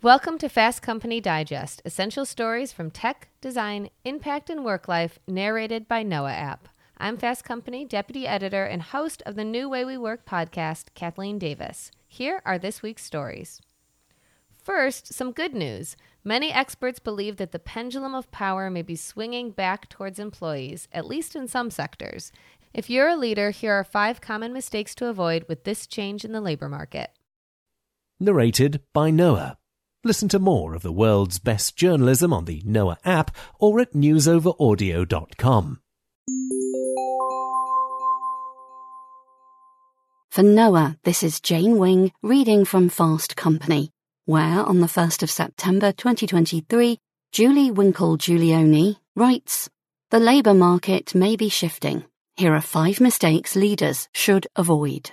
[0.00, 5.88] Welcome to Fast Company Digest, essential stories from tech, design, impact, and work life, narrated
[5.88, 6.68] by Noah App.
[6.98, 11.36] I'm Fast Company deputy editor and host of the New Way We Work podcast, Kathleen
[11.36, 11.90] Davis.
[12.06, 13.60] Here are this week's stories.
[14.62, 15.96] First, some good news.
[16.22, 21.08] Many experts believe that the pendulum of power may be swinging back towards employees, at
[21.08, 22.30] least in some sectors.
[22.72, 26.30] If you're a leader, here are five common mistakes to avoid with this change in
[26.30, 27.10] the labor market.
[28.20, 29.57] Narrated by Noah.
[30.04, 35.80] Listen to more of the world's best journalism on the Noah app or at newsoveraudio.com.
[40.30, 43.90] For Noah, this is Jane Wing reading from Fast Company,
[44.24, 46.98] where on the 1st of September 2023,
[47.32, 49.68] Julie Winkle Giulioni writes,
[50.10, 52.04] The labour market may be shifting.
[52.36, 55.10] Here are five mistakes leaders should avoid.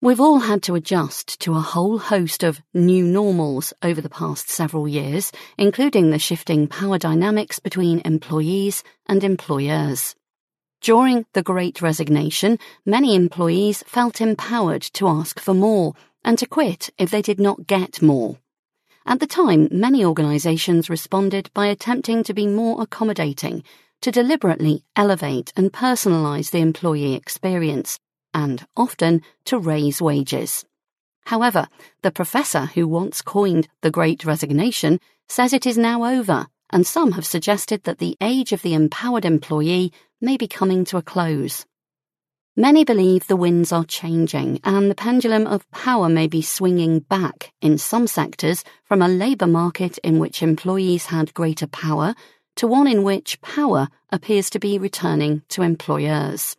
[0.00, 4.48] We've all had to adjust to a whole host of new normals over the past
[4.48, 10.14] several years, including the shifting power dynamics between employees and employers.
[10.80, 16.90] During the Great Resignation, many employees felt empowered to ask for more and to quit
[16.96, 18.38] if they did not get more.
[19.04, 23.64] At the time, many organisations responded by attempting to be more accommodating,
[24.02, 27.98] to deliberately elevate and personalise the employee experience
[28.38, 30.64] and often to raise wages.
[31.24, 31.66] However,
[32.02, 37.12] the professor who once coined the Great Resignation says it is now over, and some
[37.12, 41.66] have suggested that the age of the empowered employee may be coming to a close.
[42.56, 47.52] Many believe the winds are changing and the pendulum of power may be swinging back
[47.60, 52.14] in some sectors from a labour market in which employees had greater power
[52.56, 56.56] to one in which power appears to be returning to employers.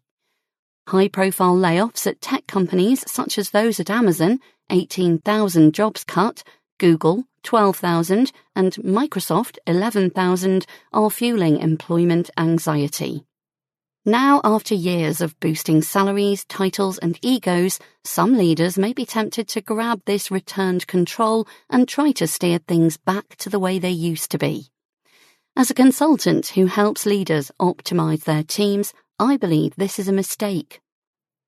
[0.89, 4.39] High profile layoffs at tech companies such as those at Amazon,
[4.71, 6.45] 18,000 jobs cut,
[6.79, 13.25] Google, 12,000, and Microsoft, 11,000, are fueling employment anxiety.
[14.05, 19.61] Now, after years of boosting salaries, titles, and egos, some leaders may be tempted to
[19.61, 24.33] grab this returned control and try to steer things back to the way they used
[24.33, 24.67] to be.
[25.55, 30.81] As a consultant who helps leaders optimize their teams, I believe this is a mistake.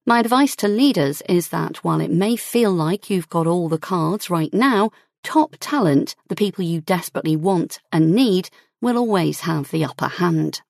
[0.06, 3.78] My advice to leaders is that while it may feel like you've got all the
[3.78, 4.92] cards right now,
[5.24, 8.48] top talent, the people you desperately want and need,
[8.80, 10.60] will always have the upper hand.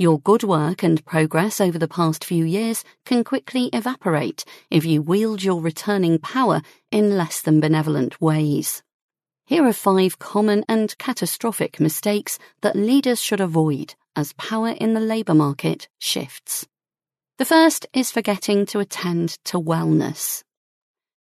[0.00, 5.02] Your good work and progress over the past few years can quickly evaporate if you
[5.02, 8.84] wield your returning power in less than benevolent ways.
[9.44, 15.00] Here are five common and catastrophic mistakes that leaders should avoid as power in the
[15.00, 16.68] labour market shifts.
[17.38, 20.44] The first is forgetting to attend to wellness.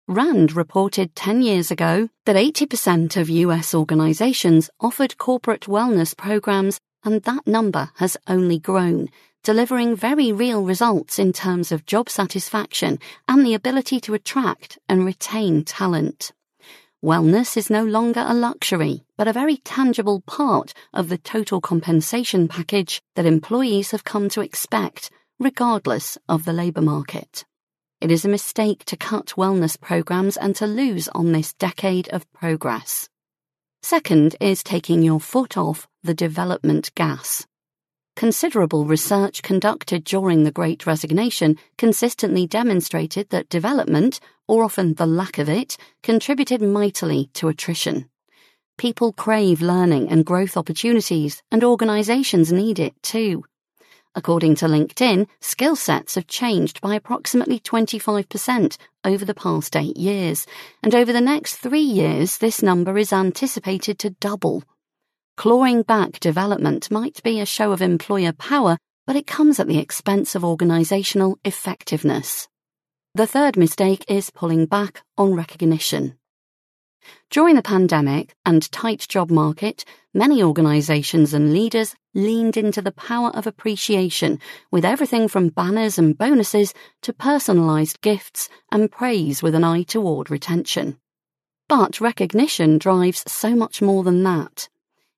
[0.06, 7.22] RAND reported 10 years ago that 80% of US organizations offered corporate wellness programs and
[7.22, 9.08] that number has only grown,
[9.42, 15.06] delivering very real results in terms of job satisfaction and the ability to attract and
[15.06, 16.32] retain talent.
[17.04, 22.48] Wellness is no longer a luxury, but a very tangible part of the total compensation
[22.48, 27.44] package that employees have come to expect, regardless of the labour market.
[28.00, 32.30] It is a mistake to cut wellness programs and to lose on this decade of
[32.32, 33.08] progress.
[33.88, 37.46] Second is taking your foot off the development gas.
[38.16, 45.38] Considerable research conducted during the Great Resignation consistently demonstrated that development, or often the lack
[45.38, 48.08] of it, contributed mightily to attrition.
[48.76, 53.44] People crave learning and growth opportunities, and organizations need it too.
[54.16, 60.46] According to LinkedIn, skill sets have changed by approximately 25% over the past eight years,
[60.82, 64.64] and over the next three years, this number is anticipated to double.
[65.36, 69.78] Clawing back development might be a show of employer power, but it comes at the
[69.78, 72.48] expense of organisational effectiveness.
[73.14, 76.16] The third mistake is pulling back on recognition.
[77.30, 79.84] During the pandemic and tight job market,
[80.16, 84.40] many organisations and leaders leaned into the power of appreciation
[84.70, 86.72] with everything from banners and bonuses
[87.02, 90.96] to personalised gifts and praise with an eye toward retention.
[91.68, 94.70] But recognition drives so much more than that.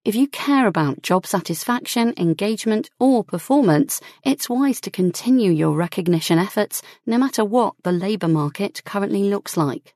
[0.05, 6.41] If you care about job satisfaction, engagement, or performance, it's wise to continue your recognition
[6.41, 9.95] efforts no matter what the labour market currently looks like.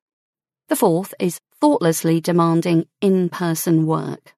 [0.69, 4.35] The fourth is thoughtlessly demanding in person work.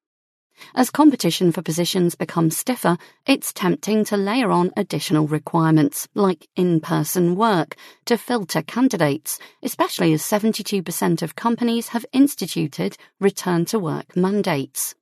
[0.75, 2.97] As competition for positions becomes stiffer,
[3.27, 10.13] it's tempting to layer on additional requirements, like in person work, to filter candidates, especially
[10.13, 14.95] as 72% of companies have instituted return to work mandates.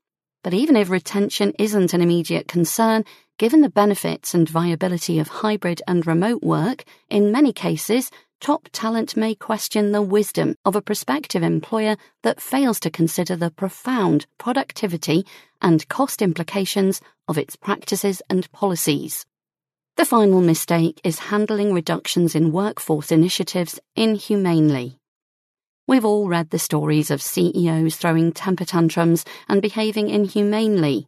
[0.42, 3.04] But even if retention isn't an immediate concern,
[3.38, 8.10] given the benefits and viability of hybrid and remote work, in many cases,
[8.42, 13.52] top talent may question the wisdom of a prospective employer that fails to consider the
[13.52, 15.24] profound productivity
[15.60, 19.24] and cost implications of its practices and policies.
[19.96, 24.98] The final mistake is handling reductions in workforce initiatives inhumanely.
[25.86, 31.06] We've all read the stories of CEOs throwing temper tantrums and behaving inhumanely,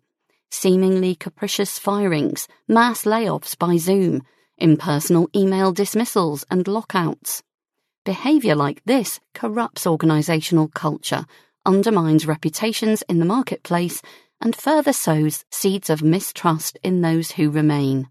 [0.53, 4.23] seemingly capricious firings, mass layoffs by Zoom,
[4.59, 7.43] impersonal email dismissals and lockouts.
[8.05, 11.27] Behaviour like this corrupts organisational culture,
[11.65, 14.03] undermines reputations in the marketplace,
[14.41, 18.09] and further sows seeds of mistrust in those who remain.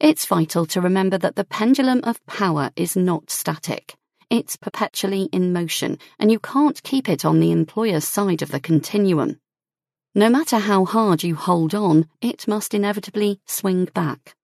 [0.00, 3.94] It's vital to remember that the pendulum of power is not static.
[4.28, 8.58] It's perpetually in motion, and you can't keep it on the employer's side of the
[8.58, 9.38] continuum.
[10.14, 14.34] No matter how hard you hold on, it must inevitably swing back.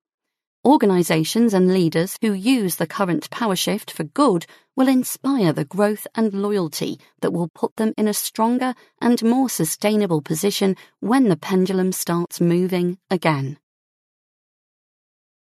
[0.65, 4.45] Organisations and leaders who use the current power shift for good
[4.77, 9.49] will inspire the growth and loyalty that will put them in a stronger and more
[9.49, 13.57] sustainable position when the pendulum starts moving again.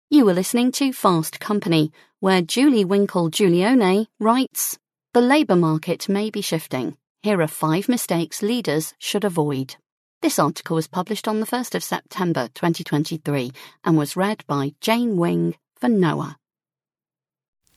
[0.10, 4.80] You are listening to Fast Company, where Julie Winkle Giulioni writes
[5.14, 6.98] The labour market may be shifting.
[7.22, 9.76] Here are five mistakes leaders should avoid.
[10.22, 13.52] This article was published on the 1st of September 2023
[13.84, 16.38] and was read by Jane Wing for Noah.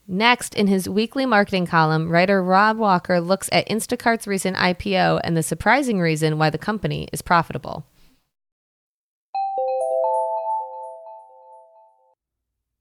[0.07, 5.37] Next, in his weekly marketing column, writer Rob Walker looks at Instacart's recent IPO and
[5.37, 7.85] the surprising reason why the company is profitable.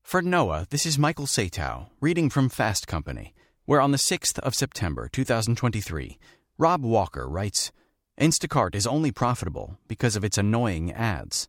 [0.02, 3.34] For Noah, this is Michael Satow, reading from Fast Company,
[3.66, 6.18] where on the 6th of September 2023,
[6.58, 7.74] Rob Walker writes
[8.20, 11.48] Instacart is only profitable because of its annoying ads.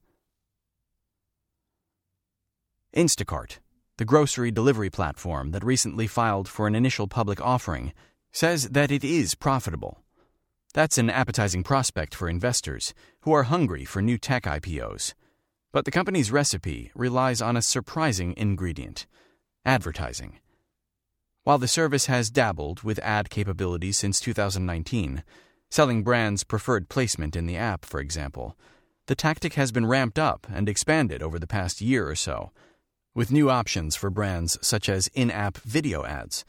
[2.95, 3.59] Instacart,
[3.97, 7.95] the grocery delivery platform that recently filed for an initial public offering,
[8.33, 10.03] says that it is profitable.
[10.75, 12.93] That's an appetizing prospect for investors
[13.23, 15.15] who are hungry for new tech IPOs.
[15.73, 19.07] But the company's recipe relies on a surprising ingredient
[19.65, 20.39] advertising.
[21.45, 25.23] While the service has dabbled with ad capabilities since 2019,
[25.71, 28.57] selling brands preferred placement in the app, for example.
[29.07, 32.53] The tactic has been ramped up and expanded over the past year or so,
[33.15, 36.45] with new options for brands such as in app video ads.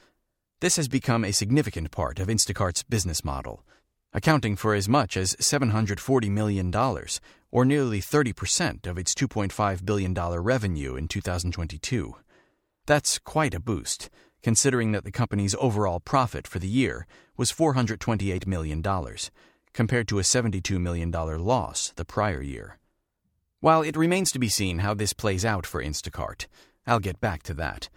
[0.62, 3.64] This has become a significant part of Instacart's business model,
[4.14, 6.74] accounting for as much as $740 million,
[7.52, 12.16] or nearly 30% of its $2.5 billion revenue in 2022.
[12.86, 14.10] That's quite a boost
[14.42, 17.06] considering that the company's overall profit for the year
[17.38, 18.84] was $428 million,
[19.74, 22.78] compared to a $72 million loss the prior year.
[23.60, 26.48] While it remains to be seen how this plays out for Instacart,
[26.88, 27.90] I'll get back to that.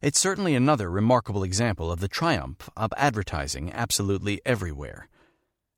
[0.00, 5.08] It's certainly another remarkable example of the triumph of advertising absolutely everywhere.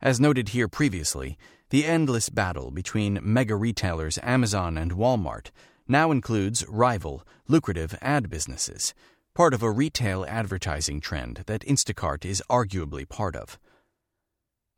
[0.01, 1.37] As noted here previously,
[1.71, 5.51] the endless battle between mega retailers Amazon and Walmart
[5.89, 8.95] now includes rival, lucrative ad businesses
[9.35, 13.59] part of a retail advertising trend that Instacart is arguably part of.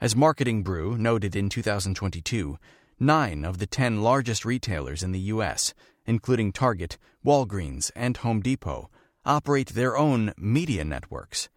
[0.01, 2.57] As Marketing Brew noted in 2022,
[3.01, 5.75] nine of the 10 largest retailers in the U.S.,
[6.07, 8.91] including Target, Walgreens, and Home Depot,
[9.25, 11.49] operate their own media networks.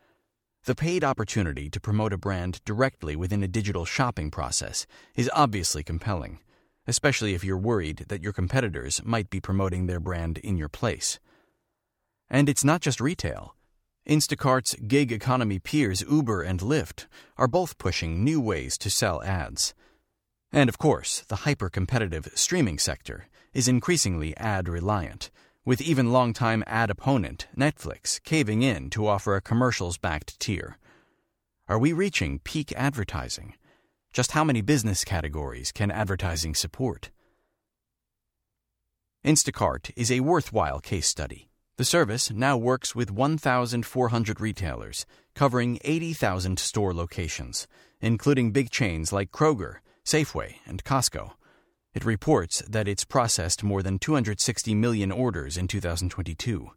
[0.63, 5.83] The paid opportunity to promote a brand directly within a digital shopping process is obviously
[5.83, 6.39] compelling,
[6.87, 11.19] especially if you're worried that your competitors might be promoting their brand in your place.
[12.29, 13.55] And it's not just retail.
[14.07, 17.07] Instacart's gig economy peers Uber and Lyft
[17.37, 19.73] are both pushing new ways to sell ads.
[20.51, 25.29] And of course, the hyper competitive streaming sector is increasingly ad reliant,
[25.65, 30.77] with even longtime ad opponent Netflix caving in to offer a commercials backed tier.
[31.67, 33.55] Are we reaching peak advertising?
[34.13, 37.11] Just how many business categories can advertising support?
[39.25, 41.46] Instacart is a worthwhile case study.
[41.77, 45.05] The service now works with 1,400 retailers,
[45.35, 47.67] covering 80,000 store locations,
[48.01, 51.33] including big chains like Kroger, Safeway, and Costco.
[51.93, 56.71] It reports that it's processed more than 260 million orders in 2022.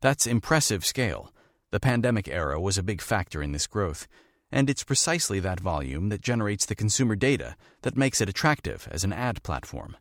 [0.00, 1.32] That's impressive scale.
[1.70, 4.08] The pandemic era was a big factor in this growth,
[4.50, 9.04] and it's precisely that volume that generates the consumer data that makes it attractive as
[9.04, 9.96] an ad platform.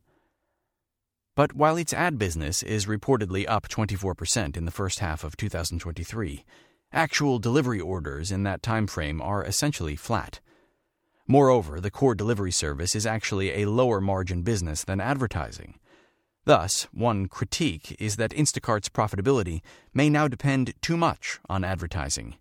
[1.35, 6.43] But while its ad business is reportedly up 24% in the first half of 2023,
[6.91, 10.41] actual delivery orders in that time frame are essentially flat.
[11.27, 15.79] Moreover, the core delivery service is actually a lower margin business than advertising.
[16.43, 19.61] Thus, one critique is that Instacart's profitability
[19.93, 22.35] may now depend too much on advertising,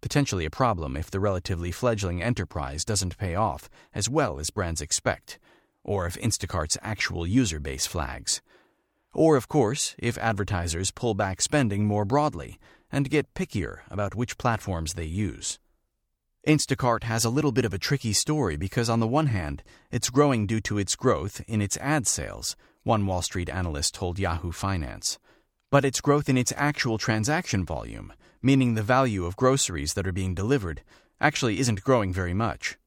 [0.00, 4.80] potentially a problem if the relatively fledgling enterprise doesn't pay off as well as brands
[4.80, 5.38] expect,
[5.84, 8.40] or if Instacart's actual user base flags.
[9.12, 12.58] Or, of course, if advertisers pull back spending more broadly
[12.92, 15.58] and get pickier about which platforms they use.
[16.46, 20.08] Instacart has a little bit of a tricky story because, on the one hand, it's
[20.08, 24.50] growing due to its growth in its ad sales, one Wall Street analyst told Yahoo
[24.50, 25.18] Finance.
[25.70, 30.12] But its growth in its actual transaction volume, meaning the value of groceries that are
[30.12, 30.82] being delivered,
[31.20, 32.78] actually isn't growing very much.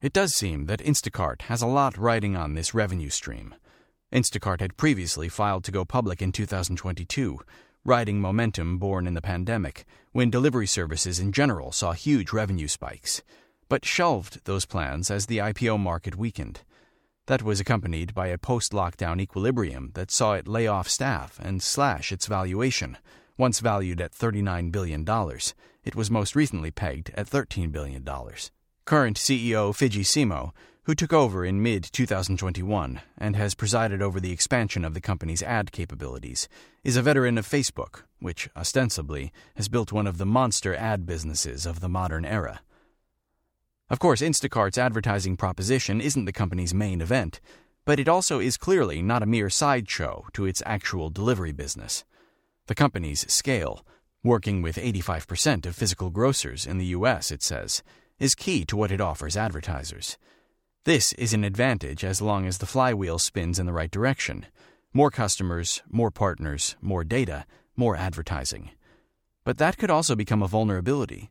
[0.00, 3.54] It does seem that Instacart has a lot riding on this revenue stream.
[4.12, 7.38] Instacart had previously filed to go public in 2022
[7.84, 13.22] riding momentum born in the pandemic, when delivery services in general saw huge revenue spikes,
[13.68, 16.60] but shelved those plans as the IPO market weakened.
[17.26, 21.62] That was accompanied by a post lockdown equilibrium that saw it lay off staff and
[21.62, 22.98] slash its valuation.
[23.38, 25.06] Once valued at $39 billion,
[25.84, 28.06] it was most recently pegged at $13 billion.
[28.84, 30.52] Current CEO Fidji Simo
[30.90, 35.40] who took over in mid 2021 and has presided over the expansion of the company's
[35.40, 36.48] ad capabilities,
[36.82, 41.64] is a veteran of Facebook, which, ostensibly, has built one of the monster ad businesses
[41.64, 42.60] of the modern era.
[43.88, 47.40] Of course, Instacart's advertising proposition isn't the company's main event,
[47.84, 52.04] but it also is clearly not a mere sideshow to its actual delivery business.
[52.66, 53.84] The company's scale,
[54.24, 57.84] working with 85% of physical grocers in the U.S., it says,
[58.20, 60.16] is key to what it offers advertisers.
[60.84, 64.46] This is an advantage as long as the flywheel spins in the right direction.
[64.92, 67.46] More customers, more partners, more data,
[67.76, 68.70] more advertising.
[69.44, 71.30] But that could also become a vulnerability.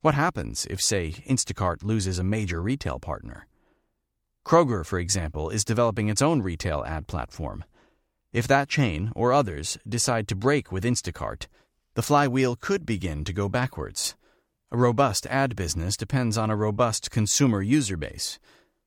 [0.00, 3.46] What happens if, say, Instacart loses a major retail partner?
[4.46, 7.64] Kroger, for example, is developing its own retail ad platform.
[8.32, 11.46] If that chain, or others, decide to break with Instacart,
[11.94, 14.14] the flywheel could begin to go backwards.
[14.70, 18.38] A robust ad business depends on a robust consumer user base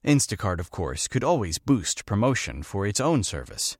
[0.05, 3.77] Instacart, of course, could always boost promotion for its own service.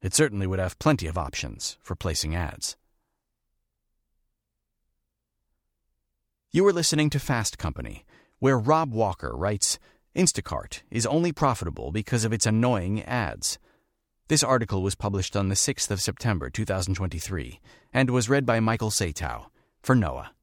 [0.00, 2.76] It certainly would have plenty of options for placing ads.
[6.52, 8.04] You are listening to Fast Company,
[8.38, 9.80] where Rob Walker writes
[10.14, 13.58] Instacart is only profitable because of its annoying ads.
[14.28, 17.60] This article was published on the 6th of September 2023
[17.92, 19.46] and was read by Michael Satow
[19.82, 20.35] for Noah.